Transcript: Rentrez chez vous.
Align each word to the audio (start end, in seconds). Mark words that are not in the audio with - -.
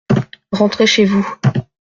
Rentrez 0.51 0.87
chez 0.87 1.05
vous. 1.05 1.23